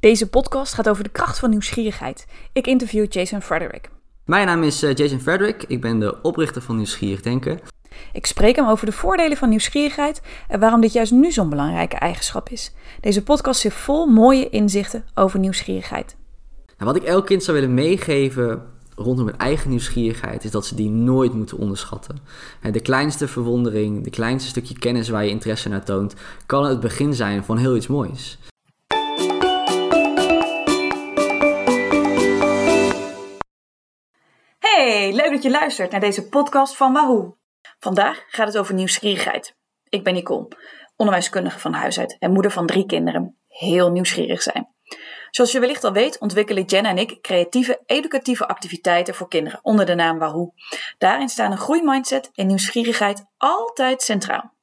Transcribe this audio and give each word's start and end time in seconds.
Deze 0.00 0.28
podcast 0.28 0.74
gaat 0.74 0.88
over 0.88 1.04
de 1.04 1.10
kracht 1.10 1.38
van 1.38 1.50
nieuwsgierigheid. 1.50 2.26
Ik 2.52 2.66
interview 2.66 3.06
Jason 3.08 3.42
Frederick. 3.42 3.90
Mijn 4.24 4.46
naam 4.46 4.62
is 4.62 4.82
eh, 4.82 4.94
Jason 4.94 5.20
Frederick. 5.20 5.64
Ik 5.68 5.80
ben 5.80 5.98
de 5.98 6.22
oprichter 6.22 6.62
van 6.62 6.76
Nieuwsgierig 6.76 7.22
Denken. 7.22 7.60
Ik 8.12 8.26
spreek 8.26 8.56
hem 8.56 8.68
over 8.68 8.86
de 8.86 8.92
voordelen 8.92 9.36
van 9.36 9.48
nieuwsgierigheid 9.48 10.20
en 10.48 10.60
waarom 10.60 10.80
dit 10.80 10.92
juist 10.92 11.12
nu 11.12 11.32
zo'n 11.32 11.48
belangrijke 11.48 11.96
eigenschap 11.96 12.48
is. 12.48 12.72
Deze 13.00 13.22
podcast 13.22 13.60
zit 13.60 13.72
vol 13.72 14.06
mooie 14.06 14.48
inzichten 14.48 15.04
over 15.14 15.38
nieuwsgierigheid. 15.38 16.16
Nou, 16.66 16.92
wat 16.92 16.96
ik 16.96 17.08
elk 17.08 17.26
kind 17.26 17.42
zou 17.42 17.56
willen 17.56 17.74
meegeven 17.74 18.62
rondom 18.94 19.26
hun 19.26 19.38
eigen 19.38 19.70
nieuwsgierigheid 19.70 20.44
is 20.44 20.50
dat 20.50 20.66
ze 20.66 20.74
die 20.74 20.90
nooit 20.90 21.32
moeten 21.32 21.58
onderschatten. 21.58 22.18
De 22.72 22.80
kleinste 22.80 23.28
verwondering, 23.28 24.04
de 24.04 24.10
kleinste 24.10 24.48
stukje 24.48 24.78
kennis 24.78 25.08
waar 25.08 25.24
je 25.24 25.30
interesse 25.30 25.68
naar 25.68 25.84
toont, 25.84 26.14
kan 26.46 26.64
het 26.64 26.80
begin 26.80 27.14
zijn 27.14 27.44
van 27.44 27.56
heel 27.56 27.76
iets 27.76 27.86
moois. 27.86 28.38
Hey, 34.78 35.12
leuk 35.12 35.30
dat 35.30 35.42
je 35.42 35.50
luistert 35.50 35.90
naar 35.90 36.00
deze 36.00 36.28
podcast 36.28 36.76
van 36.76 36.92
Wahoo. 36.92 37.36
Vandaag 37.78 38.24
gaat 38.28 38.46
het 38.46 38.58
over 38.58 38.74
nieuwsgierigheid. 38.74 39.56
Ik 39.88 40.04
ben 40.04 40.14
Nicole, 40.14 40.48
onderwijskundige 40.96 41.58
van 41.58 41.72
huis 41.72 41.98
uit 41.98 42.16
en 42.18 42.32
moeder 42.32 42.50
van 42.50 42.66
drie 42.66 42.86
kinderen. 42.86 43.38
Heel 43.48 43.90
nieuwsgierig 43.90 44.42
zijn. 44.42 44.68
Zoals 45.30 45.52
je 45.52 45.60
wellicht 45.60 45.84
al 45.84 45.92
weet, 45.92 46.18
ontwikkelen 46.18 46.64
Jenna 46.64 46.88
en 46.88 46.98
ik 46.98 47.20
creatieve, 47.20 47.82
educatieve 47.86 48.48
activiteiten 48.48 49.14
voor 49.14 49.28
kinderen 49.28 49.58
onder 49.62 49.86
de 49.86 49.94
naam 49.94 50.18
Wahoo. 50.18 50.52
Daarin 50.98 51.28
staan 51.28 51.52
een 51.52 51.58
groeimindset 51.58 52.30
en 52.34 52.46
nieuwsgierigheid 52.46 53.24
altijd 53.36 54.02
centraal. 54.02 54.54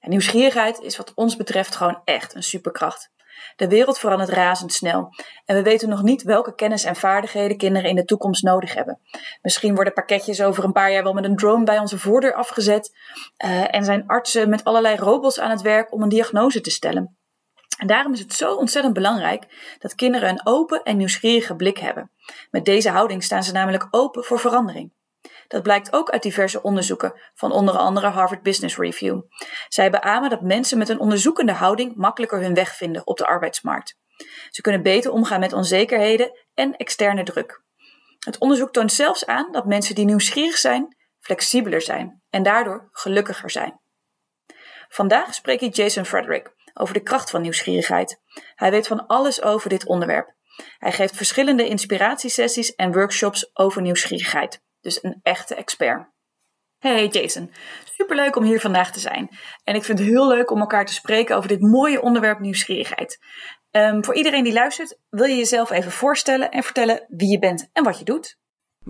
Nieuwsgierigheid 0.00 0.80
is 0.80 0.96
wat 0.96 1.12
ons 1.14 1.36
betreft 1.36 1.76
gewoon 1.76 2.00
echt 2.04 2.34
een 2.34 2.42
superkracht. 2.42 3.10
De 3.56 3.68
wereld 3.68 3.98
verandert 3.98 4.30
razendsnel 4.30 5.14
en 5.44 5.56
we 5.56 5.62
weten 5.62 5.88
nog 5.88 6.02
niet 6.02 6.22
welke 6.22 6.54
kennis 6.54 6.84
en 6.84 6.96
vaardigheden 6.96 7.56
kinderen 7.56 7.90
in 7.90 7.96
de 7.96 8.04
toekomst 8.04 8.42
nodig 8.42 8.74
hebben. 8.74 8.98
Misschien 9.42 9.74
worden 9.74 9.92
pakketjes 9.92 10.42
over 10.42 10.64
een 10.64 10.72
paar 10.72 10.92
jaar 10.92 11.02
wel 11.02 11.12
met 11.12 11.24
een 11.24 11.36
drone 11.36 11.64
bij 11.64 11.78
onze 11.78 11.98
voordeur 11.98 12.34
afgezet 12.34 12.96
uh, 13.44 13.74
en 13.74 13.84
zijn 13.84 14.06
artsen 14.06 14.48
met 14.48 14.64
allerlei 14.64 14.96
robots 14.96 15.40
aan 15.40 15.50
het 15.50 15.62
werk 15.62 15.92
om 15.92 16.02
een 16.02 16.08
diagnose 16.08 16.60
te 16.60 16.70
stellen. 16.70 17.16
En 17.78 17.86
daarom 17.86 18.12
is 18.12 18.20
het 18.20 18.32
zo 18.32 18.54
ontzettend 18.54 18.94
belangrijk 18.94 19.76
dat 19.78 19.94
kinderen 19.94 20.28
een 20.28 20.46
open 20.46 20.82
en 20.82 20.96
nieuwsgierige 20.96 21.54
blik 21.56 21.78
hebben. 21.78 22.10
Met 22.50 22.64
deze 22.64 22.90
houding 22.90 23.22
staan 23.22 23.42
ze 23.42 23.52
namelijk 23.52 23.88
open 23.90 24.24
voor 24.24 24.38
verandering. 24.38 24.92
Dat 25.52 25.62
blijkt 25.62 25.92
ook 25.92 26.10
uit 26.10 26.22
diverse 26.22 26.62
onderzoeken 26.62 27.20
van 27.34 27.52
onder 27.52 27.76
andere 27.76 28.06
Harvard 28.06 28.42
Business 28.42 28.76
Review. 28.76 29.20
Zij 29.68 29.90
beamen 29.90 30.30
dat 30.30 30.42
mensen 30.42 30.78
met 30.78 30.88
een 30.88 30.98
onderzoekende 30.98 31.52
houding 31.52 31.96
makkelijker 31.96 32.40
hun 32.40 32.54
weg 32.54 32.76
vinden 32.76 33.06
op 33.06 33.16
de 33.16 33.26
arbeidsmarkt. 33.26 33.98
Ze 34.50 34.60
kunnen 34.60 34.82
beter 34.82 35.10
omgaan 35.10 35.40
met 35.40 35.52
onzekerheden 35.52 36.38
en 36.54 36.76
externe 36.76 37.22
druk. 37.22 37.62
Het 38.18 38.38
onderzoek 38.38 38.72
toont 38.72 38.92
zelfs 38.92 39.26
aan 39.26 39.52
dat 39.52 39.66
mensen 39.66 39.94
die 39.94 40.04
nieuwsgierig 40.04 40.58
zijn, 40.58 40.96
flexibeler 41.18 41.82
zijn 41.82 42.22
en 42.30 42.42
daardoor 42.42 42.88
gelukkiger 42.92 43.50
zijn. 43.50 43.80
Vandaag 44.88 45.34
spreek 45.34 45.60
ik 45.60 45.74
Jason 45.74 46.04
Frederick 46.04 46.54
over 46.74 46.94
de 46.94 47.02
kracht 47.02 47.30
van 47.30 47.42
nieuwsgierigheid. 47.42 48.20
Hij 48.54 48.70
weet 48.70 48.86
van 48.86 49.06
alles 49.06 49.42
over 49.42 49.68
dit 49.68 49.86
onderwerp. 49.86 50.34
Hij 50.78 50.92
geeft 50.92 51.16
verschillende 51.16 51.68
inspiratiesessies 51.68 52.74
en 52.74 52.92
workshops 52.92 53.50
over 53.56 53.82
nieuwsgierigheid. 53.82 54.61
Dus 54.82 55.02
een 55.02 55.20
echte 55.22 55.54
expert. 55.54 56.10
Hey 56.78 57.06
Jason, 57.06 57.52
superleuk 57.84 58.36
om 58.36 58.44
hier 58.44 58.60
vandaag 58.60 58.92
te 58.92 59.00
zijn. 59.00 59.28
En 59.64 59.74
ik 59.74 59.84
vind 59.84 59.98
het 59.98 60.08
heel 60.08 60.28
leuk 60.28 60.50
om 60.50 60.60
elkaar 60.60 60.86
te 60.86 60.92
spreken 60.92 61.36
over 61.36 61.48
dit 61.48 61.60
mooie 61.60 62.02
onderwerp 62.02 62.38
nieuwsgierigheid. 62.38 63.18
Um, 63.70 64.04
voor 64.04 64.14
iedereen 64.14 64.44
die 64.44 64.52
luistert, 64.52 64.98
wil 65.08 65.26
je 65.26 65.36
jezelf 65.36 65.70
even 65.70 65.92
voorstellen 65.92 66.50
en 66.50 66.62
vertellen 66.62 67.06
wie 67.08 67.30
je 67.30 67.38
bent 67.38 67.70
en 67.72 67.84
wat 67.84 67.98
je 67.98 68.04
doet? 68.04 68.40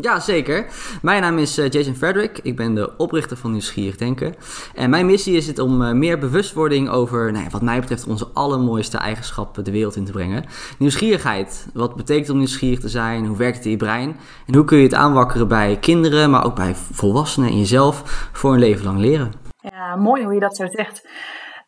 Ja, 0.00 0.20
zeker. 0.20 0.66
Mijn 1.02 1.22
naam 1.22 1.38
is 1.38 1.58
eh, 1.58 1.70
Jason 1.70 1.94
Frederick. 1.94 2.38
Ik 2.42 2.56
ben 2.56 2.74
de 2.74 2.96
oprichter 2.96 3.36
van 3.36 3.50
Nieuwsgierig 3.50 3.96
Denken. 3.96 4.34
En 4.74 4.90
mijn 4.90 5.06
missie 5.06 5.36
is 5.36 5.46
het 5.46 5.58
om 5.58 5.82
eh, 5.82 5.92
meer 5.92 6.18
bewustwording 6.18 6.88
over, 6.88 7.32
nou 7.32 7.44
ja, 7.44 7.50
wat 7.50 7.62
mij 7.62 7.80
betreft, 7.80 8.06
onze 8.06 8.28
allermooiste 8.32 8.98
eigenschappen 8.98 9.64
de 9.64 9.70
wereld 9.70 9.96
in 9.96 10.04
te 10.04 10.12
brengen. 10.12 10.44
Nieuwsgierigheid. 10.78 11.66
Wat 11.74 11.96
betekent 11.96 12.30
om 12.30 12.36
nieuwsgierig 12.38 12.80
te 12.80 12.88
zijn? 12.88 13.26
Hoe 13.26 13.36
werkt 13.36 13.56
het 13.56 13.64
in 13.64 13.70
je 13.70 13.76
brein? 13.76 14.16
En 14.46 14.54
hoe 14.54 14.64
kun 14.64 14.78
je 14.78 14.84
het 14.84 14.94
aanwakkeren 14.94 15.48
bij 15.48 15.78
kinderen, 15.80 16.30
maar 16.30 16.44
ook 16.44 16.54
bij 16.54 16.74
volwassenen 16.74 17.48
en 17.48 17.58
jezelf 17.58 18.28
voor 18.32 18.52
een 18.52 18.58
leven 18.58 18.84
lang 18.84 18.98
leren? 18.98 19.32
Ja, 19.56 19.96
mooi 19.96 20.24
hoe 20.24 20.34
je 20.34 20.40
dat 20.40 20.56
zo 20.56 20.66
zegt. 20.70 21.08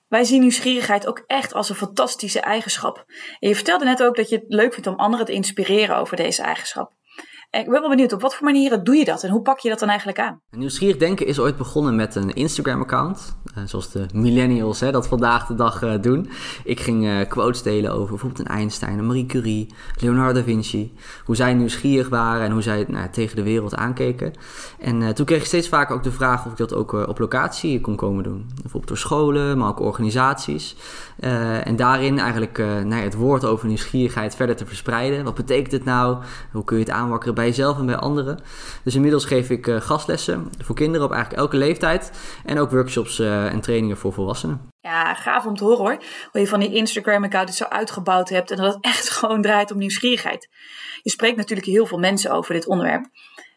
Wij 0.09 0.25
zien 0.25 0.41
nieuwsgierigheid 0.41 1.06
ook 1.06 1.23
echt 1.27 1.55
als 1.55 1.69
een 1.69 1.77
fantastische 1.77 2.41
eigenschap. 2.41 3.05
En 3.39 3.49
je 3.49 3.55
vertelde 3.55 3.85
net 3.85 4.03
ook 4.03 4.17
dat 4.17 4.29
je 4.29 4.37
het 4.37 4.45
leuk 4.49 4.73
vindt 4.73 4.89
om 4.89 4.95
anderen 4.95 5.27
te 5.27 5.33
inspireren 5.33 5.97
over 5.97 6.17
deze 6.17 6.43
eigenschap. 6.43 6.93
Ik 7.55 7.65
ben 7.71 7.81
wel 7.81 7.89
benieuwd, 7.89 8.13
op 8.13 8.21
wat 8.21 8.35
voor 8.35 8.45
manieren 8.45 8.85
doe 8.85 8.97
je 8.97 9.05
dat 9.05 9.23
en 9.23 9.31
hoe 9.31 9.43
pak 9.43 9.59
je 9.59 9.69
dat 9.69 9.79
dan 9.79 9.89
eigenlijk 9.89 10.19
aan? 10.19 10.41
Nieuwsgierig 10.51 10.97
denken 10.97 11.27
is 11.27 11.39
ooit 11.39 11.57
begonnen 11.57 11.97
met 11.97 12.15
een 12.15 12.35
Instagram-account. 12.35 13.37
Zoals 13.65 13.91
de 13.91 14.07
millennials 14.15 14.81
hè, 14.81 14.93
dat 14.93 15.07
vandaag 15.07 15.47
de 15.47 15.55
dag 15.55 15.83
uh, 15.83 15.93
doen. 16.01 16.31
Ik 16.65 16.81
ging 16.81 17.05
uh, 17.05 17.29
quotes 17.29 17.63
delen 17.63 17.93
over 17.93 18.09
bijvoorbeeld 18.09 18.41
een 18.41 18.55
Einstein, 18.55 18.99
een 18.99 19.07
Marie 19.07 19.27
Curie, 19.27 19.75
Leonardo 20.01 20.33
da 20.33 20.43
Vinci. 20.43 20.93
Hoe 21.25 21.37
zij 21.37 21.55
nieuwsgierig 21.55 22.09
waren 22.09 22.45
en 22.45 22.53
hoe 22.53 22.63
zij 22.63 22.85
nou, 22.89 23.09
tegen 23.11 23.37
de 23.37 23.43
wereld 23.43 23.75
aankeken. 23.75 24.33
En 24.79 25.15
toen 25.15 25.27
kreeg 25.27 25.39
ik 25.39 25.47
steeds 25.47 25.69
vaker 25.69 25.95
ook 25.95 26.03
de 26.03 26.13
vraag 26.13 26.47
of 26.47 26.51
ik 26.51 26.59
dat 26.59 26.75
ook 26.75 26.93
op 26.93 27.19
locatie 27.19 27.81
kon 27.81 27.97
komen 27.97 28.25
doen. 28.25 28.47
Bijvoorbeeld 28.55 28.89
door 28.89 28.97
scholen, 28.97 29.59
maar 29.59 29.69
ook 29.69 29.81
organisaties. 29.81 30.77
en 31.65 31.77
daarin 31.77 32.19
eigenlijk 32.19 32.63
het 32.89 33.15
woord 33.15 33.45
over 33.45 33.67
nieuwsgierigheid 33.67 34.37
verder 34.37 34.57
te 34.57 34.67
verspreiden. 34.67 35.25
Wat 35.25 35.35
betekent 35.35 35.73
het 35.73 35.85
nou? 35.85 36.17
Hoe 36.53 36.65
kun 36.65 36.77
je 36.77 36.83
het 36.83 36.93
aanwakkeren 36.93 37.35
bij 37.35 37.47
jezelf 37.47 37.79
en 37.79 37.87
bij 37.87 37.97
anderen. 37.97 38.39
Dus 38.83 38.95
inmiddels 38.95 39.25
geef 39.25 39.51
ik 39.51 39.77
gastlessen 39.79 40.49
voor 40.59 40.75
kinderen 40.75 41.07
op 41.07 41.13
eigenlijk 41.13 41.43
elke 41.43 41.57
leeftijd. 41.57 42.13
En 42.45 42.59
ook 42.59 42.71
workshops 42.71 43.23
en 43.50 43.60
trainingen 43.60 43.97
voor 43.97 44.12
volwassenen. 44.12 44.69
Ja, 44.81 45.15
gaaf 45.15 45.47
om 45.47 45.56
te 45.56 45.65
horen 45.65 45.78
hoor. 45.78 46.03
Hoe 46.31 46.41
je 46.41 46.47
van 46.47 46.60
die 46.60 46.75
Instagram-account 46.75 47.49
het 47.49 47.59
zo 47.59 47.65
uitgebouwd 47.65 48.28
hebt 48.28 48.50
en 48.50 48.56
dat 48.56 48.75
het 48.75 48.84
echt 48.84 49.10
gewoon 49.19 49.43
draait 49.43 49.72
om 49.72 49.78
nieuwsgierigheid. 49.78 50.49
Je 51.03 51.10
spreekt 51.10 51.37
natuurlijk 51.37 51.69
heel 51.69 51.87
veel 51.87 51.99
mensen 51.99 52.31
over 52.31 52.55
dit 52.55 52.66
onderwerp. 52.66 53.06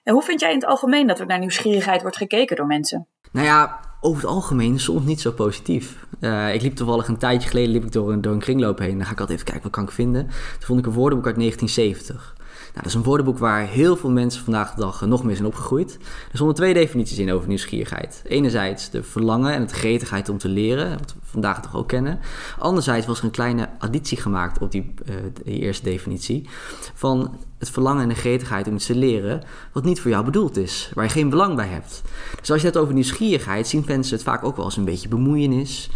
En 0.04 0.14
hoe 0.14 0.24
vind 0.24 0.40
jij 0.40 0.50
in 0.50 0.60
het 0.60 0.66
algemeen 0.66 1.08
dat 1.08 1.20
er 1.20 1.26
naar 1.26 1.40
nieuwsgierigheid 1.40 2.02
wordt 2.02 2.18
gekeken 2.18 2.56
door 2.56 2.68
mensen? 2.68 3.08
Nou 3.32 3.46
ja, 3.46 3.80
over 4.02 4.22
het 4.22 4.32
algemeen 4.32 4.80
soms 4.80 5.06
niet 5.06 5.22
zo 5.22 5.32
positief. 5.32 6.06
Uh, 6.20 6.54
ik 6.54 6.62
liep 6.62 6.76
toevallig 6.76 7.08
een 7.08 7.18
tijdje 7.18 7.50
geleden 7.50 7.72
liep 7.72 7.84
ik 7.84 7.92
door, 7.92 8.12
een, 8.12 8.22
door 8.22 8.34
een 8.34 8.40
kringloop 8.40 8.80
heen. 8.80 8.98
Dan 8.98 9.06
ga 9.06 9.12
ik 9.12 9.20
altijd 9.20 9.40
even 9.40 9.52
kijken, 9.52 9.64
wat 9.64 9.72
kan 9.72 9.84
ik 9.84 9.92
vinden? 9.92 10.28
Toen 10.28 10.66
vond 10.68 10.80
ik 10.80 10.86
een 10.86 10.94
woordenboek 10.94 11.28
uit 11.28 11.36
1970. 11.36 12.36
Nou, 12.62 12.74
dat 12.74 12.86
is 12.86 12.94
een 12.94 13.04
woordenboek 13.04 13.38
waar 13.38 13.68
heel 13.68 13.98
veel 13.98 14.10
mensen 14.10 14.44
vandaag 14.44 14.74
de 14.74 14.82
dag 14.82 15.06
nog 15.06 15.24
mee 15.24 15.36
zijn 15.36 15.48
opgegroeid. 15.48 15.98
Er 16.04 16.34
stonden 16.34 16.56
twee 16.56 16.74
definities 16.74 17.18
in 17.18 17.32
over 17.32 17.48
nieuwsgierigheid. 17.48 18.22
Enerzijds 18.28 18.90
de 18.90 19.04
verlangen 19.04 19.54
en 19.54 19.62
het 19.62 19.72
gretigheid 19.72 20.30
om 20.30 20.38
te 20.38 20.50
leren, 20.50 20.90
wat 20.90 21.14
we 21.14 21.20
vandaag 21.24 21.62
toch 21.62 21.76
ook 21.76 21.88
kennen. 21.88 22.20
Anderzijds 22.60 23.06
was 23.06 23.20
er 23.20 23.26
een 23.26 23.32
kleine 23.32 23.70
additie 23.80 24.18
gemaakt 24.18 24.60
op 24.62 24.72
die, 24.72 24.94
uh, 25.10 25.16
die 25.44 25.60
eerste 25.60 25.84
definitie. 25.84 26.50
Van 26.94 27.38
het 27.58 27.70
verlangen 27.70 28.04
en 28.04 28.10
de 28.10 28.16
gretigheid 28.16 28.68
om 28.68 28.76
iets 28.76 28.86
te 28.86 28.96
leren 28.96 29.44
wat 29.72 29.84
niet 29.84 30.00
voor 30.00 30.12
jou 30.12 30.26
bedoeld 30.26 30.58
is, 30.58 30.92
waar 30.94 31.06
je 31.06 31.12
geen 31.12 31.30
belang 31.30 31.56
bij 31.56 31.68
hebt. 31.68 32.02
Dus 32.40 32.52
als 32.52 32.62
je 32.62 32.68
het 32.68 32.78
over 32.78 32.94
nieuwsgierigheid, 32.94 33.68
zien 33.68 33.84
mensen 33.88 34.16
het 34.16 34.24
vaak 34.26 34.44
ook 34.44 34.56
wel 34.56 34.66
als 34.66 34.78
een 34.78 34.86
beetje 34.86 35.08
bemoeienis. 35.08 35.90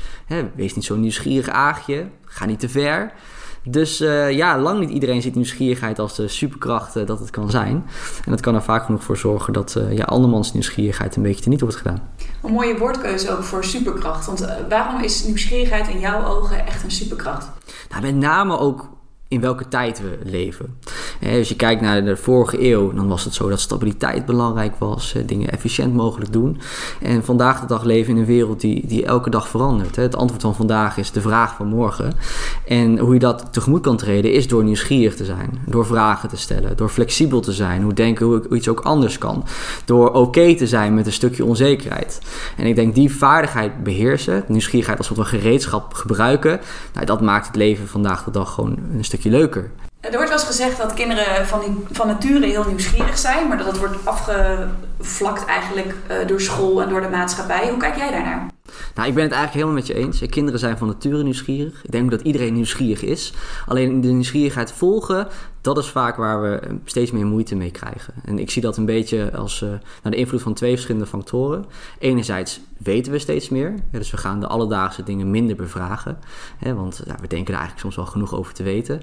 Wees 0.56 0.76
niet 0.76 0.86
zo'n 0.86 1.00
nieuwsgierig 1.00 1.50
aagje, 1.50 2.08
ga 2.26 2.46
niet 2.46 2.60
te 2.60 2.70
ver. 2.70 3.14
Dus 3.64 4.02
uh, 4.02 4.32
ja, 4.32 4.60
lang 4.60 4.80
niet 4.80 4.90
iedereen 4.90 5.22
ziet 5.22 5.36
nieuwsgierigheid 5.36 6.00
als 6.00 6.16
de 6.16 6.28
superkracht 6.28 6.98
uh, 6.98 7.06
dat 7.06 7.20
het 7.20 7.30
kan 7.30 7.50
zijn. 7.50 7.86
En 8.26 8.32
dat 8.32 8.40
kan 8.40 8.56
er 8.56 8.64
vaak 8.64 8.86
genoeg 8.86 9.04
voor 9.04 9.18
zorgen 9.18 9.54
dat 9.54 9.76
uh, 9.78 9.98
ja, 9.98 10.04
andermans 10.04 10.54
nieuwsgierigheid 10.54 11.16
een 11.16 11.24
beetje 11.24 11.44
teniet 11.44 11.62
wordt 11.62 11.76
gedaan. 11.76 12.10
Een 12.44 12.52
mooie 12.52 12.78
woordkeuze 12.78 13.32
ook 13.32 13.44
voor 13.44 13.64
superkracht. 13.64 14.26
Want 14.26 14.46
waarom 14.70 15.02
is 15.02 15.24
nieuwsgierigheid 15.24 15.88
in 15.88 16.00
jouw 16.00 16.26
ogen 16.26 16.66
echt 16.66 16.84
een 16.84 16.92
superkracht? 16.92 17.50
Nou, 17.90 18.02
met 18.02 18.16
name 18.16 18.58
ook 18.58 18.90
in 19.28 19.42
welke 19.42 19.68
tijd 19.68 20.02
we 20.02 20.20
leven. 20.24 20.78
Als 21.30 21.50
je 21.50 21.56
kijkt 21.56 21.82
naar 21.82 22.06
de 22.06 22.18
vorige 22.18 22.70
eeuw, 22.70 22.94
dan 22.94 23.08
was 23.08 23.24
het 23.24 23.34
zo 23.34 23.50
dat 23.50 23.60
stabiliteit 23.60 24.26
belangrijk 24.26 24.76
was, 24.78 25.16
dingen 25.26 25.52
efficiënt 25.52 25.94
mogelijk 25.94 26.34
doen. 26.34 26.62
En 27.02 27.24
vandaag 27.24 27.60
de 27.60 27.66
dag 27.66 27.84
leven 27.84 28.14
in 28.14 28.20
een 28.20 28.26
wereld 28.26 28.62
die, 28.62 28.88
die 28.88 29.06
elke 29.06 29.30
dag 29.30 29.48
verandert. 29.48 29.96
Het 29.96 30.16
antwoord 30.16 30.42
van 30.42 30.56
vandaag 30.56 30.98
is 30.98 31.12
de 31.12 31.22
vraag 31.22 31.56
van 31.56 31.68
morgen. 31.68 32.14
En 32.68 32.98
hoe 32.98 33.14
je 33.14 33.20
dat 33.20 33.48
tegemoet 33.52 33.82
kan 33.82 33.98
treden 33.98 34.34
is 34.34 34.48
door 34.48 34.64
nieuwsgierig 34.64 35.16
te 35.16 35.26
zijn, 35.26 35.60
door 35.66 35.86
vragen 35.86 36.30
te 36.30 36.38
stellen, 36.38 36.78
door 36.78 36.90
flexibel 36.90 37.40
te 37.40 37.52
zijn, 37.52 37.82
hoe 37.82 37.94
denken 37.94 38.26
hoe 38.26 38.56
iets 38.56 38.70
ook 38.70 38.80
anders 38.80 39.18
kan, 39.18 39.44
door 39.86 40.12
oké 40.12 40.56
te 40.56 40.68
zijn 40.68 40.94
met 40.94 41.06
een 41.06 41.12
stukje 41.12 41.46
onzekerheid. 41.46 42.22
En 42.58 42.66
ik 42.66 42.76
denk 42.76 42.96
die 42.96 43.16
vaardigheid 43.16 43.84
beheersen, 43.84 44.44
nieuwsgierigheid 44.48 44.98
als 44.98 45.08
soort 45.08 45.20
van 45.20 45.40
gereedschap 45.40 45.94
gebruiken, 45.94 46.60
nou, 46.94 47.06
dat 47.06 47.22
maakt 47.22 47.48
het 47.48 47.56
leven 47.56 47.88
vandaag 47.88 48.24
de 48.24 48.32
dag 48.32 48.54
gewoon 48.54 48.78
een 48.94 49.06
stukje 49.06 49.30
leuker. 49.30 49.72
Er 50.02 50.12
wordt 50.12 50.30
wel 50.30 50.38
eens 50.38 50.48
gezegd 50.48 50.78
dat 50.78 50.94
kinderen 50.94 51.48
van, 51.48 51.88
van 51.92 52.08
nature 52.08 52.46
heel 52.46 52.66
nieuwsgierig 52.66 53.18
zijn, 53.18 53.48
maar 53.48 53.58
dat 53.58 53.66
dat 53.66 53.78
wordt 53.78 54.06
afgevlakt 54.06 55.46
eigenlijk 55.46 55.96
uh, 56.12 56.28
door 56.28 56.42
school 56.42 56.82
en 56.82 56.90
door 56.90 57.02
de 57.02 57.10
maatschappij. 57.10 57.70
Hoe 57.70 57.78
kijk 57.78 57.96
jij 57.96 58.12
daarnaar? 58.12 58.46
Nou, 58.96 59.08
ik 59.08 59.14
ben 59.14 59.24
het 59.24 59.34
eigenlijk 59.34 59.54
helemaal 59.54 59.74
met 59.74 59.88
je 59.88 59.94
eens. 59.94 60.30
Kinderen 60.30 60.60
zijn 60.60 60.78
van 60.78 60.88
nature 60.88 61.24
nieuwsgierig. 61.24 61.84
Ik 61.84 61.92
denk 61.92 62.12
dat 62.12 62.22
iedereen 62.22 62.54
nieuwsgierig 62.54 63.02
is. 63.02 63.34
Alleen 63.66 64.02
de 64.02 64.08
nieuwsgierigheid 64.08 64.72
volgen, 64.72 65.28
dat 65.62 65.78
is 65.78 65.88
vaak 65.88 66.16
waar 66.16 66.42
we 66.42 66.60
steeds 66.86 67.12
meer 67.12 67.26
moeite 67.26 67.56
mee 67.56 67.72
krijgen. 67.72 68.14
En 68.26 68.40
ik 68.40 68.52
zie 68.52 68.62
dat 68.62 68.78
een 68.78 68.86
beetje 68.86 69.32
als 69.36 69.62
uh, 69.62 69.70
de 70.04 70.16
invloed 70.16 70.42
van 70.42 70.54
twee 70.54 70.72
verschillende 70.72 71.08
factoren. 71.08 71.66
Enerzijds 72.00 72.60
weten 72.78 73.12
we 73.12 73.20
steeds 73.20 73.50
meer, 73.50 73.76
dus 73.92 74.12
we 74.12 74.18
gaan 74.18 74.40
de 74.40 74.48
alledaagse 74.48 75.04
dingen 75.04 75.32
minder 75.32 75.56
bevragen, 75.56 76.18
hè, 76.58 76.74
want 76.74 76.98
we 76.98 77.28
denken 77.28 77.54
er 77.54 77.60
eigenlijk 77.60 77.80
soms 77.80 77.96
wel 77.96 78.06
genoeg 78.06 78.36
over 78.36 78.54
te 78.54 78.64
weten. 78.64 79.02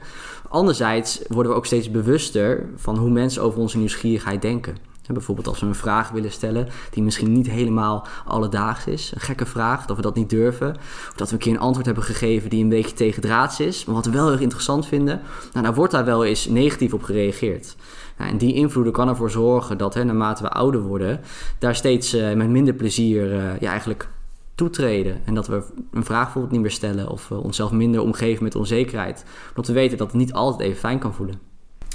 Anderzijds 0.49 1.21
worden 1.29 1.53
we 1.53 1.59
ook 1.59 1.67
steeds 1.67 1.91
bewuster 1.91 2.67
van 2.77 2.97
hoe 2.97 3.11
mensen 3.11 3.43
over 3.43 3.61
onze 3.61 3.79
nieuwsgierigheid 3.79 4.43
denken. 4.43 4.77
Bijvoorbeeld 5.15 5.47
als 5.47 5.61
we 5.61 5.67
een 5.67 5.75
vraag 5.75 6.11
willen 6.11 6.33
stellen 6.33 6.69
die 6.91 7.03
misschien 7.03 7.33
niet 7.33 7.51
helemaal 7.51 8.07
alledaags 8.25 8.87
is. 8.87 9.13
Een 9.15 9.21
gekke 9.21 9.47
vraag, 9.47 9.87
dat 9.87 9.97
we 9.97 10.03
dat 10.03 10.15
niet 10.15 10.31
durven. 10.31 10.77
Of 11.09 11.15
dat 11.17 11.29
we 11.29 11.35
een 11.35 11.41
keer 11.41 11.53
een 11.53 11.61
antwoord 11.61 11.87
hebben 11.87 12.05
gegeven 12.05 12.51
die 12.51 12.63
een 12.63 12.69
beetje 12.69 12.97
tegendraads 12.97 13.61
is. 13.61 13.85
Maar 13.85 13.95
wat 13.95 14.07
we 14.07 14.11
wel 14.11 14.31
heel 14.31 14.39
interessant 14.39 14.87
vinden, 14.87 15.21
nou, 15.53 15.65
daar 15.65 15.75
wordt 15.75 15.93
daar 15.93 16.05
wel 16.05 16.25
eens 16.25 16.47
negatief 16.47 16.93
op 16.93 17.03
gereageerd. 17.03 17.77
En 18.17 18.39
die 18.39 18.55
invloeden 18.55 18.93
kan 18.93 19.09
ervoor 19.09 19.31
zorgen 19.31 19.79
dat 19.79 19.95
hè, 19.95 20.05
naarmate 20.05 20.43
we 20.43 20.51
ouder 20.51 20.81
worden, 20.81 21.21
daar 21.59 21.75
steeds 21.75 22.15
uh, 22.15 22.33
met 22.33 22.49
minder 22.49 22.75
plezier 22.75 23.33
uh, 23.33 23.61
ja, 23.61 23.71
eigenlijk 23.71 24.09
toetreden. 24.55 25.21
En 25.25 25.35
dat 25.35 25.47
we 25.47 25.63
een 25.93 26.05
vraag 26.05 26.23
bijvoorbeeld 26.23 26.53
niet 26.53 26.63
meer 26.63 26.71
stellen 26.71 27.09
of 27.09 27.31
uh, 27.31 27.45
onszelf 27.45 27.71
minder 27.71 28.01
omgeven 28.01 28.45
met 28.45 28.55
onzekerheid. 28.55 29.25
Omdat 29.49 29.67
we 29.67 29.73
weten 29.73 29.99
dat 29.99 30.07
het 30.07 30.17
niet 30.17 30.33
altijd 30.33 30.69
even 30.69 30.79
fijn 30.79 30.99
kan 30.99 31.15
voelen. 31.15 31.48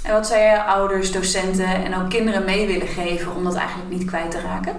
En 0.04 0.12
wat 0.12 0.26
zou 0.26 0.40
je 0.40 0.64
ouders, 0.64 1.12
docenten 1.12 1.84
en 1.84 1.96
ook 1.96 2.10
kinderen 2.10 2.44
mee 2.44 2.66
willen 2.66 2.86
geven 2.86 3.34
om 3.34 3.44
dat 3.44 3.54
eigenlijk 3.54 3.90
niet 3.90 4.04
kwijt 4.04 4.30
te 4.30 4.40
raken? 4.40 4.76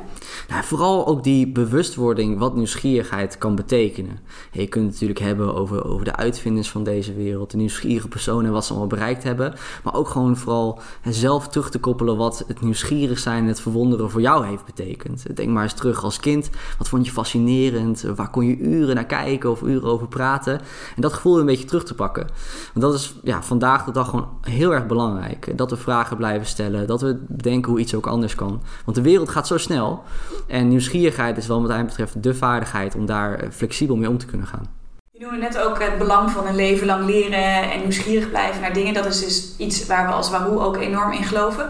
Nou, 0.47 0.63
vooral 0.63 1.07
ook 1.07 1.23
die 1.23 1.47
bewustwording 1.47 2.37
wat 2.39 2.55
nieuwsgierigheid 2.55 3.37
kan 3.37 3.55
betekenen. 3.55 4.19
Je 4.51 4.67
kunt 4.67 4.83
het 4.83 4.93
natuurlijk 4.93 5.19
hebben 5.19 5.55
over, 5.55 5.85
over 5.85 6.05
de 6.05 6.15
uitvinders 6.15 6.69
van 6.69 6.83
deze 6.83 7.13
wereld, 7.13 7.51
de 7.51 7.57
nieuwsgierige 7.57 8.07
personen 8.07 8.45
en 8.45 8.51
wat 8.51 8.65
ze 8.65 8.69
allemaal 8.69 8.87
bereikt 8.87 9.23
hebben. 9.23 9.53
Maar 9.83 9.93
ook 9.93 10.07
gewoon 10.07 10.37
vooral 10.37 10.79
zelf 11.03 11.47
terug 11.47 11.69
te 11.69 11.79
koppelen 11.79 12.17
wat 12.17 12.43
het 12.47 12.61
nieuwsgierig 12.61 13.19
zijn 13.19 13.43
en 13.43 13.47
het 13.47 13.61
verwonderen 13.61 14.11
voor 14.11 14.21
jou 14.21 14.45
heeft 14.45 14.65
betekend. 14.65 15.35
Denk 15.35 15.49
maar 15.49 15.63
eens 15.63 15.73
terug 15.73 16.03
als 16.03 16.19
kind. 16.19 16.49
Wat 16.77 16.89
vond 16.89 17.05
je 17.05 17.11
fascinerend? 17.11 18.01
Waar 18.01 18.29
kon 18.29 18.45
je 18.45 18.57
uren 18.57 18.95
naar 18.95 19.05
kijken 19.05 19.51
of 19.51 19.61
uren 19.61 19.89
over 19.89 20.07
praten? 20.07 20.59
En 20.95 21.01
dat 21.01 21.13
gevoel 21.13 21.39
een 21.39 21.45
beetje 21.45 21.65
terug 21.65 21.83
te 21.83 21.95
pakken. 21.95 22.27
Want 22.73 22.85
dat 22.85 22.93
is 22.93 23.15
ja, 23.23 23.43
vandaag 23.43 23.83
de 23.83 23.91
dag 23.91 24.09
gewoon 24.09 24.29
heel 24.41 24.73
erg 24.73 24.85
belangrijk. 24.85 25.13
Dat 25.55 25.69
we 25.69 25.77
vragen 25.77 26.17
blijven 26.17 26.47
stellen. 26.47 26.87
Dat 26.87 27.01
we 27.01 27.23
denken 27.27 27.71
hoe 27.71 27.79
iets 27.79 27.95
ook 27.95 28.07
anders 28.07 28.35
kan. 28.35 28.61
Want 28.85 28.97
de 28.97 29.03
wereld 29.03 29.29
gaat 29.29 29.47
zo 29.47 29.57
snel. 29.57 30.03
En 30.47 30.67
nieuwsgierigheid 30.67 31.37
is 31.37 31.47
wel 31.47 31.59
wat 31.61 31.67
mij 31.67 31.85
betreft 31.85 32.23
de 32.23 32.35
vaardigheid 32.35 32.95
om 32.95 33.05
daar 33.05 33.39
eh, 33.39 33.49
flexibel 33.51 33.95
mee 33.95 34.09
om 34.09 34.17
te 34.17 34.25
kunnen 34.25 34.47
gaan. 34.47 34.83
Je 35.11 35.21
noemde 35.21 35.37
net 35.37 35.59
ook 35.59 35.79
het 35.79 35.97
belang 35.97 36.31
van 36.31 36.47
een 36.47 36.55
leven 36.55 36.87
lang 36.87 37.05
leren 37.05 37.71
en 37.71 37.79
nieuwsgierig 37.79 38.29
blijven 38.29 38.61
naar 38.61 38.73
dingen. 38.73 38.93
Dat 38.93 39.05
is 39.05 39.25
dus 39.25 39.53
iets 39.57 39.85
waar 39.85 40.07
we 40.07 40.13
als 40.13 40.29
Wahoo 40.29 40.59
ook 40.59 40.77
enorm 40.77 41.11
in 41.11 41.23
geloven. 41.23 41.69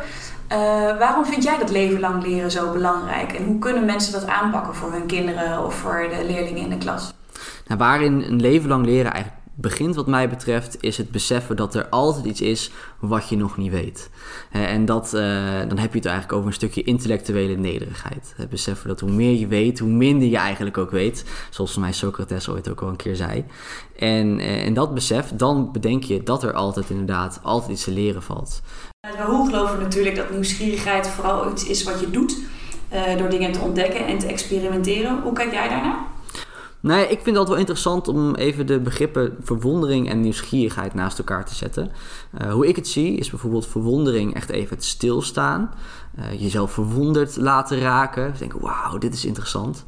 Uh, 0.51 0.57
waarom 0.97 1.25
vind 1.25 1.43
jij 1.43 1.57
dat 1.57 1.71
leven 1.71 1.99
lang 1.99 2.23
leren 2.23 2.51
zo 2.51 2.71
belangrijk? 2.71 3.31
En 3.33 3.43
hoe 3.43 3.59
kunnen 3.59 3.85
mensen 3.85 4.13
dat 4.13 4.27
aanpakken 4.27 4.75
voor 4.75 4.91
hun 4.91 5.05
kinderen 5.05 5.65
of 5.65 5.75
voor 5.75 6.07
de 6.09 6.25
leerlingen 6.25 6.61
in 6.61 6.69
de 6.69 6.77
klas? 6.77 7.13
Nou, 7.67 7.79
waarin 7.79 8.21
een 8.21 8.41
leven 8.41 8.69
lang 8.69 8.85
leren 8.85 9.11
eigenlijk 9.11 9.34
begint 9.55 9.95
wat 9.95 10.07
mij 10.07 10.29
betreft 10.29 10.77
is 10.79 10.97
het 10.97 11.11
beseffen 11.11 11.55
dat 11.55 11.75
er 11.75 11.89
altijd 11.89 12.25
iets 12.25 12.41
is 12.41 12.71
wat 12.99 13.29
je 13.29 13.37
nog 13.37 13.57
niet 13.57 13.71
weet. 13.71 14.09
En 14.51 14.85
dat, 14.85 15.05
uh, 15.13 15.21
dan 15.67 15.77
heb 15.77 15.91
je 15.91 15.97
het 15.97 16.05
eigenlijk 16.05 16.33
over 16.33 16.47
een 16.47 16.53
stukje 16.53 16.83
intellectuele 16.83 17.55
nederigheid. 17.55 18.33
Het 18.37 18.49
beseffen 18.49 18.87
dat 18.87 18.99
hoe 18.99 19.11
meer 19.11 19.39
je 19.39 19.47
weet, 19.47 19.79
hoe 19.79 19.89
minder 19.89 20.27
je 20.27 20.37
eigenlijk 20.37 20.77
ook 20.77 20.91
weet. 20.91 21.25
Zoals 21.49 21.77
mij 21.77 21.91
Socrates 21.91 22.49
ooit 22.49 22.69
ook 22.69 22.81
al 22.81 22.87
een 22.87 22.95
keer 22.95 23.15
zei. 23.15 23.45
En, 23.99 24.39
en 24.39 24.73
dat 24.73 24.93
besef, 24.93 25.31
dan 25.35 25.71
bedenk 25.71 26.03
je 26.03 26.23
dat 26.23 26.43
er 26.43 26.53
altijd 26.53 26.89
inderdaad 26.89 27.39
altijd 27.43 27.71
iets 27.71 27.83
te 27.83 27.91
leren 27.91 28.23
valt. 28.23 28.61
Hoe 29.25 29.49
geloven 29.49 29.79
natuurlijk 29.79 30.15
dat 30.15 30.31
nieuwsgierigheid 30.31 31.07
vooral 31.07 31.51
iets 31.51 31.65
is 31.65 31.83
wat 31.83 31.99
je 31.99 32.11
doet. 32.11 32.37
Door 33.17 33.29
dingen 33.29 33.51
te 33.51 33.59
ontdekken 33.59 34.07
en 34.07 34.17
te 34.17 34.27
experimenteren. 34.27 35.21
Hoe 35.21 35.33
kijk 35.33 35.51
jij 35.51 35.69
daarnaar? 35.69 36.14
Nee, 36.85 37.07
ik 37.07 37.19
vind 37.19 37.35
dat 37.35 37.47
wel 37.47 37.57
interessant 37.57 38.07
om 38.07 38.35
even 38.35 38.67
de 38.67 38.79
begrippen 38.79 39.37
verwondering 39.41 40.09
en 40.09 40.19
nieuwsgierigheid 40.19 40.93
naast 40.93 41.17
elkaar 41.17 41.45
te 41.45 41.55
zetten. 41.55 41.91
Uh, 42.41 42.53
hoe 42.53 42.67
ik 42.67 42.75
het 42.75 42.87
zie 42.87 43.17
is 43.17 43.29
bijvoorbeeld 43.29 43.67
verwondering 43.67 44.33
echt 44.33 44.49
even 44.49 44.75
het 44.75 44.85
stilstaan. 44.85 45.73
Uh, 46.19 46.41
jezelf 46.41 46.71
verwonderd 46.71 47.35
laten 47.35 47.79
raken. 47.79 48.33
Denken, 48.39 48.61
wauw, 48.61 48.97
dit 48.97 49.13
is 49.13 49.25
interessant. 49.25 49.83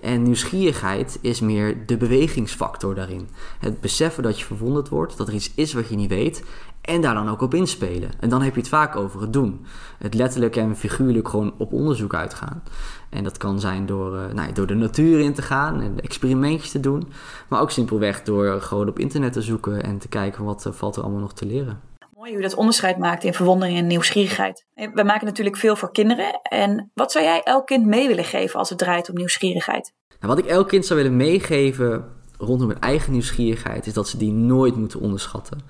En 0.00 0.22
nieuwsgierigheid 0.22 1.18
is 1.20 1.40
meer 1.40 1.86
de 1.86 1.96
bewegingsfactor 1.96 2.94
daarin. 2.94 3.28
Het 3.58 3.80
beseffen 3.80 4.22
dat 4.22 4.38
je 4.38 4.44
verwonderd 4.44 4.88
wordt, 4.88 5.16
dat 5.16 5.28
er 5.28 5.34
iets 5.34 5.52
is 5.54 5.72
wat 5.72 5.88
je 5.88 5.96
niet 5.96 6.10
weet. 6.10 6.42
En 6.84 7.00
daar 7.00 7.14
dan 7.14 7.28
ook 7.28 7.40
op 7.40 7.54
inspelen. 7.54 8.10
En 8.20 8.28
dan 8.28 8.42
heb 8.42 8.54
je 8.54 8.60
het 8.60 8.68
vaak 8.68 8.96
over 8.96 9.20
het 9.20 9.32
doen. 9.32 9.66
Het 9.98 10.14
letterlijk 10.14 10.56
en 10.56 10.76
figuurlijk 10.76 11.28
gewoon 11.28 11.54
op 11.58 11.72
onderzoek 11.72 12.14
uitgaan. 12.14 12.62
En 13.10 13.24
dat 13.24 13.36
kan 13.36 13.60
zijn 13.60 13.86
door, 13.86 14.14
uh, 14.14 14.32
nou, 14.32 14.52
door 14.52 14.66
de 14.66 14.74
natuur 14.74 15.20
in 15.20 15.34
te 15.34 15.42
gaan 15.42 15.80
en 15.80 16.00
experimentjes 16.00 16.70
te 16.70 16.80
doen. 16.80 17.12
Maar 17.48 17.60
ook 17.60 17.70
simpelweg 17.70 18.22
door 18.22 18.60
gewoon 18.60 18.88
op 18.88 18.98
internet 18.98 19.32
te 19.32 19.42
zoeken 19.42 19.82
en 19.82 19.98
te 19.98 20.08
kijken 20.08 20.44
wat 20.44 20.66
uh, 20.66 20.72
valt 20.72 20.96
er 20.96 21.02
allemaal 21.02 21.20
nog 21.20 21.34
te 21.34 21.46
leren. 21.46 21.80
Mooi 22.14 22.30
hoe 22.30 22.42
je 22.42 22.48
dat 22.48 22.58
onderscheid 22.58 22.98
maakt 22.98 23.24
in 23.24 23.34
verwondering 23.34 23.78
en 23.78 23.86
nieuwsgierigheid. 23.86 24.66
We 24.74 25.02
maken 25.04 25.26
natuurlijk 25.26 25.56
veel 25.56 25.76
voor 25.76 25.92
kinderen. 25.92 26.40
En 26.42 26.90
wat 26.94 27.12
zou 27.12 27.24
jij 27.24 27.42
elk 27.42 27.66
kind 27.66 27.86
mee 27.86 28.08
willen 28.08 28.24
geven 28.24 28.58
als 28.58 28.68
het 28.68 28.78
draait 28.78 29.08
om 29.08 29.14
nieuwsgierigheid? 29.14 29.92
Nou, 30.20 30.34
wat 30.34 30.38
ik 30.38 30.50
elk 30.50 30.68
kind 30.68 30.86
zou 30.86 31.02
willen 31.02 31.16
meegeven 31.16 32.04
rondom 32.38 32.68
hun 32.68 32.80
eigen 32.80 33.12
nieuwsgierigheid 33.12 33.86
is 33.86 33.92
dat 33.92 34.08
ze 34.08 34.16
die 34.16 34.32
nooit 34.32 34.76
moeten 34.76 35.00
onderschatten. 35.00 35.60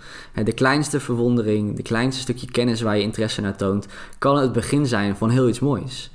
De 0.45 0.53
kleinste 0.53 1.01
verwondering, 1.01 1.77
de 1.77 1.83
kleinste 1.83 2.23
stukje 2.23 2.51
kennis 2.51 2.81
waar 2.81 2.97
je 2.97 3.03
interesse 3.03 3.41
naar 3.41 3.57
toont, 3.57 3.87
kan 4.19 4.37
het 4.37 4.53
begin 4.53 4.87
zijn 4.87 5.17
van 5.17 5.31
heel 5.31 5.49
iets 5.49 5.59
moois. 5.59 6.11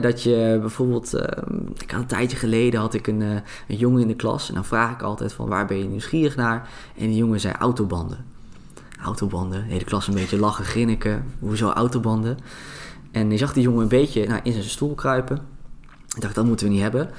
dat 0.00 0.22
je 0.22 0.58
bijvoorbeeld, 0.60 1.14
uh, 1.14 1.22
ik 1.78 1.92
een 1.92 2.06
tijdje 2.06 2.36
geleden 2.36 2.80
had 2.80 2.94
ik 2.94 3.06
een, 3.06 3.20
uh, 3.20 3.30
een, 3.68 3.76
jongen 3.76 4.00
in 4.00 4.08
de 4.08 4.14
klas 4.14 4.48
en 4.48 4.54
dan 4.54 4.64
vraag 4.64 4.92
ik 4.92 5.02
altijd 5.02 5.32
van 5.32 5.48
waar 5.48 5.66
ben 5.66 5.78
je 5.78 5.84
nieuwsgierig 5.84 6.36
naar? 6.36 6.68
En 6.96 7.06
die 7.06 7.16
jongen 7.16 7.40
zei 7.40 7.54
autobanden. 7.58 8.24
Autobanden, 9.02 9.64
de 9.64 9.72
hele 9.72 9.84
klas 9.84 10.06
een 10.08 10.14
beetje 10.14 10.38
lachen, 10.38 10.64
grinniken, 10.64 11.24
hoezo 11.38 11.70
autobanden? 11.70 12.38
En 13.10 13.30
je 13.30 13.36
zag 13.36 13.52
die 13.52 13.62
jongen 13.62 13.82
een 13.82 13.88
beetje 13.88 14.26
nou, 14.26 14.40
in 14.42 14.52
zijn 14.52 14.64
stoel 14.64 14.94
kruipen. 14.94 15.36
Ik 16.14 16.20
dacht, 16.20 16.34
dat 16.34 16.44
moeten 16.44 16.66
we 16.66 16.72
niet 16.72 16.82
hebben. 16.82 17.10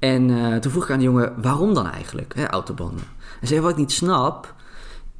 En 0.00 0.28
uh, 0.28 0.56
toen 0.56 0.70
vroeg 0.70 0.84
ik 0.84 0.90
aan 0.90 0.98
de 0.98 1.04
jongen, 1.04 1.42
waarom 1.42 1.74
dan 1.74 1.86
eigenlijk, 1.86 2.34
hè, 2.34 2.46
autobanden? 2.48 3.04
En 3.40 3.46
zei, 3.46 3.60
wat 3.60 3.70
ik 3.70 3.76
niet 3.76 3.92
snap, 3.92 4.54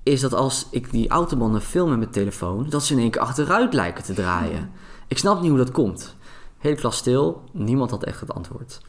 is 0.02 0.20
dat 0.20 0.34
als 0.34 0.66
ik 0.70 0.90
die 0.90 1.08
autobanden 1.08 1.62
film 1.62 1.88
met 1.88 1.98
mijn 1.98 2.10
telefoon, 2.10 2.66
dat 2.68 2.84
ze 2.84 2.92
in 2.92 2.98
één 2.98 3.10
keer 3.10 3.20
achteruit 3.20 3.74
lijken 3.74 4.04
te 4.04 4.12
draaien. 4.12 4.70
Ik 5.08 5.18
snap 5.18 5.40
niet 5.40 5.50
hoe 5.50 5.58
dat 5.58 5.70
komt. 5.70 6.16
Hele 6.58 6.76
klas 6.76 6.96
stil, 6.96 7.42
niemand 7.52 7.90
had 7.90 8.04
echt 8.04 8.20
het 8.20 8.34
antwoord. 8.34 8.80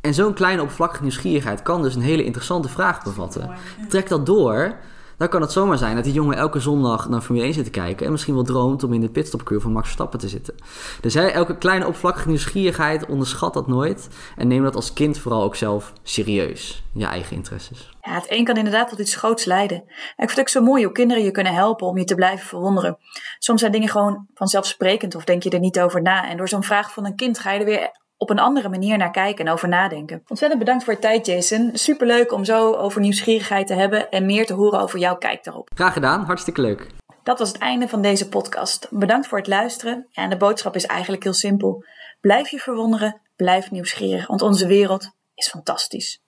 En 0.00 0.14
zo'n 0.14 0.34
kleine 0.34 0.60
oppervlakkige 0.60 1.02
nieuwsgierigheid 1.02 1.62
kan 1.62 1.82
dus 1.82 1.94
een 1.94 2.02
hele 2.02 2.24
interessante 2.24 2.68
vraag 2.68 3.02
bevatten. 3.02 3.50
Trek 3.88 4.08
dat 4.08 4.26
door 4.26 4.76
dan 5.16 5.28
kan 5.28 5.40
het 5.40 5.52
zomaar 5.52 5.78
zijn 5.78 5.94
dat 5.94 6.04
die 6.04 6.12
jongen 6.12 6.36
elke 6.36 6.60
zondag 6.60 7.08
naar 7.08 7.20
Formule 7.20 7.44
1 7.44 7.54
zit 7.54 7.64
te 7.64 7.70
kijken. 7.70 8.06
En 8.06 8.12
misschien 8.12 8.34
wel 8.34 8.42
droomt 8.42 8.84
om 8.84 8.92
in 8.92 9.00
de 9.00 9.10
pitstopcurve 9.10 9.62
van 9.62 9.72
Max 9.72 9.84
Verstappen 9.84 10.18
te 10.18 10.28
zitten. 10.28 10.54
Dus 11.00 11.14
hij, 11.14 11.32
elke 11.32 11.58
kleine 11.58 11.84
oppervlakkige 11.84 12.28
nieuwsgierigheid, 12.28 13.06
onderschat 13.06 13.54
dat 13.54 13.66
nooit. 13.66 14.08
En 14.36 14.48
neem 14.48 14.62
dat 14.62 14.74
als 14.74 14.92
kind 14.92 15.18
vooral 15.18 15.42
ook 15.42 15.56
zelf 15.56 15.92
serieus. 16.02 16.84
Je 16.92 17.06
eigen 17.06 17.36
interesses. 17.36 17.90
Ja, 18.00 18.14
het 18.14 18.26
een 18.28 18.44
kan 18.44 18.56
inderdaad 18.56 18.88
tot 18.88 18.98
iets 18.98 19.16
groots 19.16 19.44
leiden. 19.44 19.76
En 19.76 19.86
ik 19.96 20.14
vind 20.16 20.30
het 20.30 20.40
ook 20.40 20.48
zo 20.48 20.62
mooi 20.62 20.84
hoe 20.84 20.92
kinderen 20.92 21.24
je 21.24 21.30
kunnen 21.30 21.54
helpen 21.54 21.86
om 21.86 21.98
je 21.98 22.04
te 22.04 22.14
blijven 22.14 22.46
verwonderen. 22.46 22.98
Soms 23.38 23.60
zijn 23.60 23.72
dingen 23.72 23.88
gewoon 23.88 24.26
vanzelfsprekend 24.34 25.14
of 25.14 25.24
denk 25.24 25.42
je 25.42 25.50
er 25.50 25.58
niet 25.58 25.80
over 25.80 26.02
na. 26.02 26.28
En 26.28 26.36
door 26.36 26.48
zo'n 26.48 26.62
vraag 26.62 26.92
van 26.92 27.06
een 27.06 27.16
kind 27.16 27.38
ga 27.38 27.52
je 27.52 27.58
er 27.58 27.64
weer 27.64 27.90
op 28.22 28.30
een 28.30 28.38
andere 28.38 28.68
manier 28.68 28.96
naar 28.98 29.10
kijken 29.10 29.46
en 29.46 29.52
over 29.52 29.68
nadenken. 29.68 30.22
Ontzettend 30.28 30.60
bedankt 30.60 30.84
voor 30.84 30.92
je 30.92 30.98
tijd, 30.98 31.26
Jason. 31.26 31.70
Superleuk 31.72 32.32
om 32.32 32.44
zo 32.44 32.72
over 32.72 33.00
nieuwsgierigheid 33.00 33.66
te 33.66 33.74
hebben 33.74 34.10
en 34.10 34.26
meer 34.26 34.46
te 34.46 34.54
horen 34.54 34.80
over 34.80 34.98
jouw 34.98 35.16
kijk 35.16 35.44
daarop. 35.44 35.70
Graag 35.74 35.92
gedaan, 35.92 36.24
hartstikke 36.24 36.60
leuk. 36.60 36.86
Dat 37.22 37.38
was 37.38 37.48
het 37.48 37.58
einde 37.58 37.88
van 37.88 38.02
deze 38.02 38.28
podcast. 38.28 38.86
Bedankt 38.90 39.26
voor 39.26 39.38
het 39.38 39.46
luisteren. 39.46 40.06
Ja, 40.10 40.22
en 40.22 40.30
de 40.30 40.36
boodschap 40.36 40.74
is 40.74 40.86
eigenlijk 40.86 41.22
heel 41.22 41.34
simpel. 41.34 41.84
Blijf 42.20 42.48
je 42.48 42.58
verwonderen, 42.58 43.20
blijf 43.36 43.70
nieuwsgierig, 43.70 44.26
want 44.26 44.42
onze 44.42 44.66
wereld 44.66 45.10
is 45.34 45.48
fantastisch. 45.48 46.20